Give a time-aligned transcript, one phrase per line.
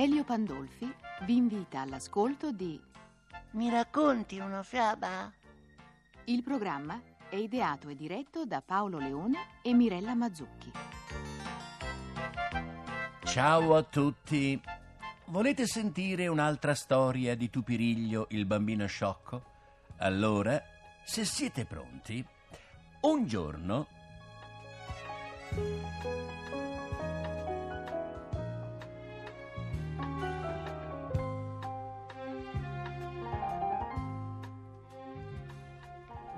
[0.00, 0.90] Elio Pandolfi
[1.26, 2.80] vi invita all'ascolto di
[3.50, 5.30] Mi racconti una fiaba?
[6.24, 6.98] Il programma
[7.28, 10.72] è ideato e diretto da Paolo Leone e Mirella Mazzucchi.
[13.24, 14.58] Ciao a tutti.
[15.26, 19.42] Volete sentire un'altra storia di Tupiriglio, il bambino sciocco?
[19.98, 20.62] Allora,
[21.04, 22.26] se siete pronti,
[23.02, 23.86] un giorno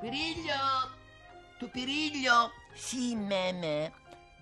[0.00, 0.54] Piriglio!
[1.58, 2.52] Tu Piriglio?
[2.72, 3.92] Sì, meme.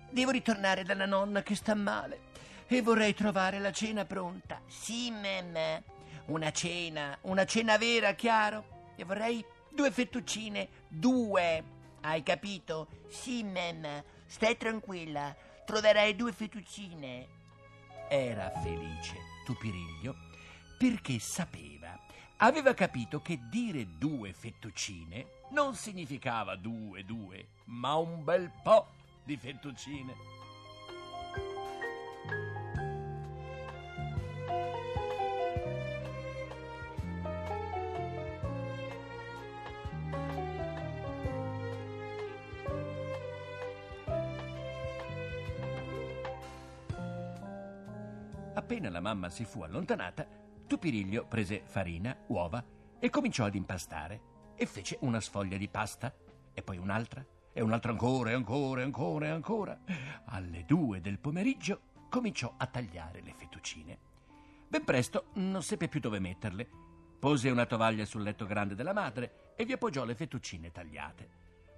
[0.09, 2.27] Devo ritornare dalla nonna che sta male
[2.67, 4.61] e vorrei trovare la cena pronta.
[4.67, 5.83] Sì, meme.
[6.27, 8.93] Una cena, una cena vera, chiaro?
[8.95, 11.63] E vorrei due fettuccine, due.
[12.01, 12.87] Hai capito?
[13.09, 14.05] Sì, meme.
[14.27, 15.35] Stai tranquilla.
[15.65, 17.27] Troverai due fettuccine.
[18.07, 20.15] Era felice Tupiriglio
[20.77, 21.99] perché sapeva,
[22.41, 28.87] aveva capito che dire due fettuccine non significava due, due, ma un bel po'
[29.23, 30.37] di fettuccine.
[48.53, 50.25] Appena la mamma si fu allontanata,
[50.69, 52.63] Tupiriglio prese farina, uova
[52.99, 56.13] e cominciò ad impastare e fece una sfoglia di pasta
[56.53, 59.79] e poi un'altra e un'altra ancora e ancora e ancora e ancora.
[60.25, 63.97] Alle due del pomeriggio cominciò a tagliare le fettuccine.
[64.67, 66.69] Ben presto non seppe più dove metterle.
[67.17, 71.29] Pose una tovaglia sul letto grande della madre e vi appoggiò le fettuccine tagliate.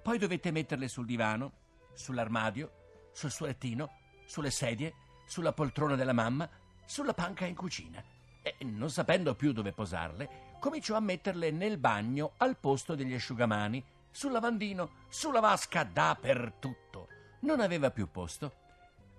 [0.04, 1.54] Poi dovette metterle sul divano,
[1.94, 3.90] sull'armadio, sul suo lettino,
[4.26, 4.94] sulle sedie,
[5.26, 6.50] sulla poltrona della mamma,
[6.84, 8.04] sulla panca in cucina.
[8.42, 13.84] E non sapendo più dove posarle, cominciò a metterle nel bagno al posto degli asciugamani,
[14.10, 17.08] sul lavandino, sulla vasca, dappertutto.
[17.42, 18.54] Non aveva più posto.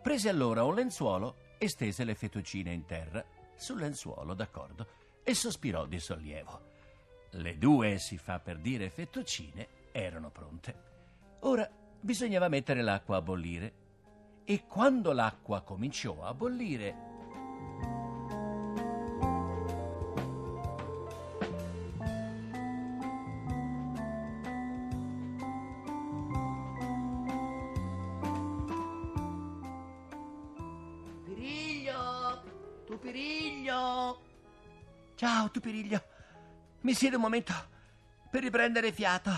[0.03, 3.25] Prese allora un lenzuolo e stese le fettuccine in terra,
[3.57, 4.87] sul lenzuolo, d'accordo,
[5.23, 6.71] e sospirò di sollievo.
[7.31, 10.91] Le due, si fa per dire, fettuccine erano pronte.
[11.41, 11.69] Ora
[12.01, 13.81] bisognava mettere l'acqua a bollire.
[14.45, 16.97] E quando l'acqua cominciò a bollire,
[33.03, 34.23] Tu Piriglio!
[35.17, 36.05] Ciao, Tupiriglio.
[36.83, 37.53] Mi siedo un momento
[38.31, 39.31] per riprendere fiato.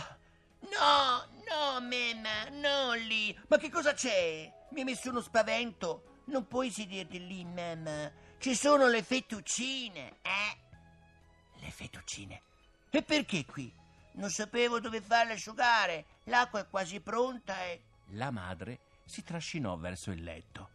[0.60, 3.34] No, no, mema, non lì.
[3.48, 4.52] Ma che cosa c'è?
[4.72, 6.20] Mi hai messo uno spavento.
[6.26, 8.12] Non puoi sederti lì, mamma.
[8.38, 10.58] Ci sono le fettuccine, eh?
[11.54, 12.42] Le fettuccine.
[12.90, 13.72] E perché qui?
[14.12, 16.04] Non sapevo dove farle asciugare.
[16.24, 17.82] L'acqua è quasi pronta e...
[18.08, 20.73] La madre si trascinò verso il letto.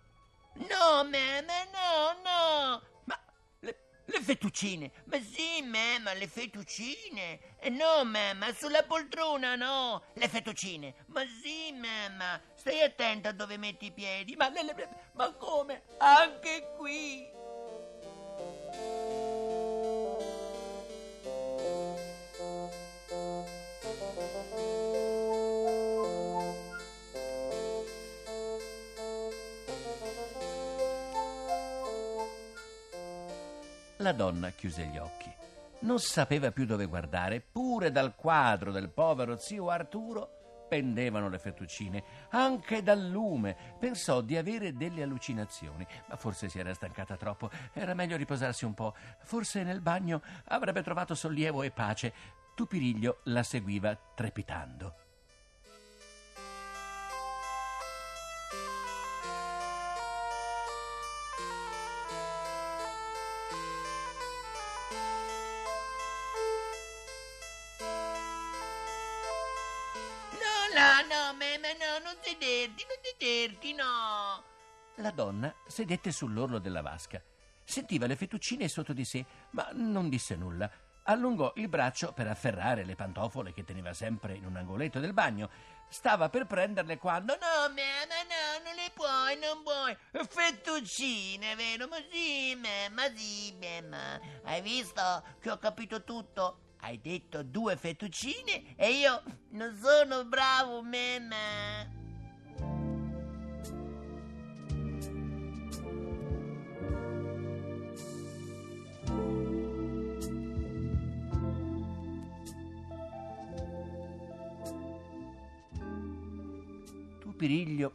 [0.68, 2.82] No, mamma, no, no.
[3.06, 3.20] Ma
[3.62, 4.92] le, le fettuccine?
[5.06, 7.40] Ma sì, mamma, le fettuccine.
[7.70, 10.04] No, mamma, sulla poltrona, no.
[10.14, 10.94] Le fettuccine.
[11.08, 12.40] Ma sì, mamma.
[12.56, 14.36] Stai attenta dove metti i piedi.
[14.36, 15.84] Ma, le- le- ma come?
[15.98, 17.28] Anche qui.
[34.02, 35.30] La donna chiuse gli occhi.
[35.80, 42.04] Non sapeva più dove guardare, pure dal quadro del povero zio Arturo pendevano le fettuccine,
[42.30, 43.58] anche dal lume.
[43.78, 47.50] Pensò di avere delle allucinazioni, ma forse si era stancata troppo.
[47.74, 48.96] Era meglio riposarsi un po'.
[49.24, 52.14] Forse nel bagno avrebbe trovato sollievo e pace.
[52.56, 55.09] Tupiriglio la seguiva trepidando.
[70.80, 74.44] No, no, mamma, no, non sederti, non sederti, no.
[74.96, 77.22] La donna sedette sull'orlo della vasca.
[77.66, 80.72] Sentiva le fettuccine sotto di sé, ma non disse nulla.
[81.04, 85.50] Allungò il braccio per afferrare le pantofole che teneva sempre in un angoletto del bagno.
[85.90, 87.34] Stava per prenderle quando.
[87.34, 89.98] No, mamma, no, non le puoi, non puoi.
[90.30, 91.88] Fettuccine, vero?
[91.90, 94.18] Ma sì, mamma, sì, mamma.
[94.44, 96.69] Hai visto che ho capito tutto?
[96.82, 101.98] Hai detto due fettuccine e io non sono bravo, mamma.
[117.20, 117.92] Tupiriglio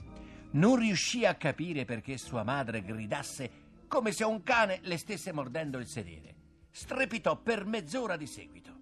[0.53, 5.79] non riuscì a capire perché sua madre gridasse come se un cane le stesse mordendo
[5.79, 6.35] il sedere.
[6.71, 8.74] Strepitò per mezz'ora di seguito.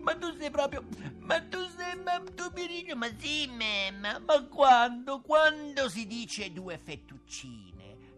[0.00, 0.84] Ma tu sei proprio...
[1.20, 1.96] Ma tu sei...
[1.96, 4.18] Ma Tupiriglio, ma sì, mamma.
[4.18, 5.20] Ma quando?
[5.20, 7.72] Quando si dice due fettuccine?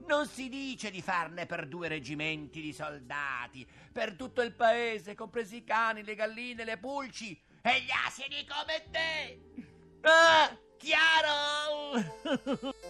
[0.07, 5.57] Non si dice di farne per due reggimenti di soldati, per tutto il paese, compresi
[5.57, 9.41] i cani, le galline, le pulci e gli asini come te.
[10.03, 12.73] Ah, chiaro?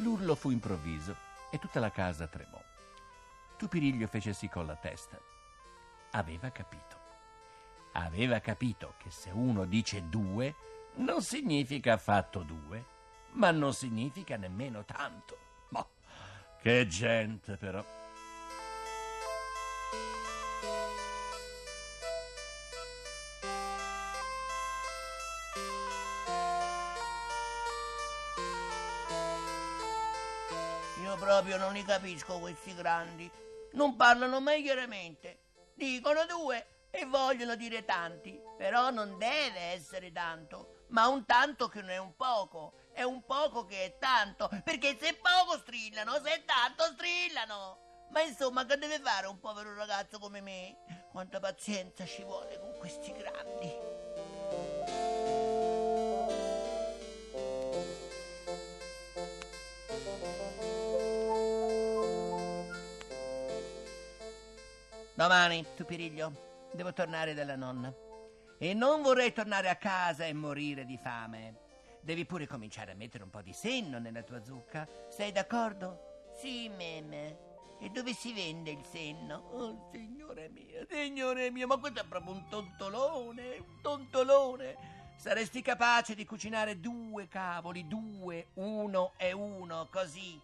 [0.00, 1.14] L'urlo fu improvviso
[1.50, 2.62] e tutta la casa tremò.
[3.56, 5.20] Tupiriglio fece sì con la testa.
[6.12, 6.96] Aveva capito.
[7.92, 10.54] Aveva capito che se uno dice due,
[10.96, 12.82] non significa affatto due,
[13.32, 15.36] ma non significa nemmeno tanto.
[15.68, 15.86] Ma
[16.62, 17.99] che gente però!
[31.10, 33.28] Io proprio non li capisco questi grandi.
[33.72, 35.40] Non parlano mai chiaramente.
[35.74, 38.40] Dicono due e vogliono dire tanti.
[38.56, 42.74] Però non deve essere tanto, ma un tanto che non è un poco.
[42.92, 44.48] È un poco che è tanto.
[44.62, 48.06] Perché se poco strillano, se è tanto strillano.
[48.10, 50.76] Ma insomma, che deve fare un povero ragazzo come me?
[51.10, 53.99] Quanta pazienza ci vuole con questi grandi.
[65.20, 67.94] Domani, Tupiriglio, devo tornare dalla nonna.
[68.56, 71.56] E non vorrei tornare a casa e morire di fame.
[72.00, 74.88] Devi pure cominciare a mettere un po' di senno nella tua zucca.
[75.10, 76.30] Sei d'accordo?
[76.40, 77.36] Sì, meme.
[77.80, 79.50] E dove si vende il senno?
[79.50, 84.76] Oh, signore mio, signore mio, ma questo è proprio un tontolone, un tontolone.
[85.16, 90.40] Saresti capace di cucinare due cavoli, due, uno e uno, così.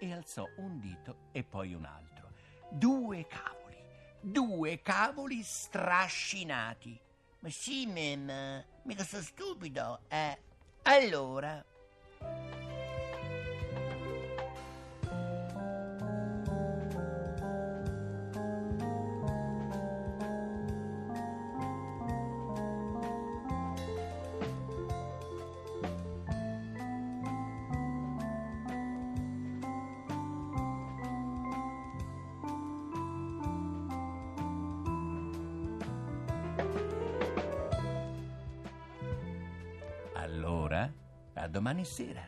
[0.00, 2.30] E alzò un dito e poi un altro.
[2.68, 3.61] Due cavoli,
[4.24, 6.96] Due cavoli strascinati.
[7.40, 10.38] Ma sì, mem, mica sono stupido, eh.
[10.82, 11.64] Allora.
[41.52, 42.26] Domani sera.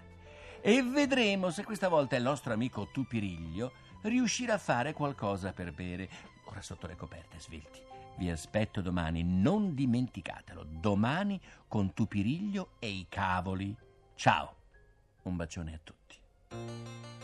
[0.60, 6.08] E vedremo se questa volta il nostro amico Tupiriglio riuscirà a fare qualcosa per bere.
[6.44, 7.80] Ora sotto le coperte, svelti.
[8.16, 10.64] Vi aspetto domani, non dimenticatelo.
[10.64, 13.74] Domani con Tupiriglio e i cavoli.
[14.14, 14.54] Ciao.
[15.22, 17.23] Un bacione a tutti.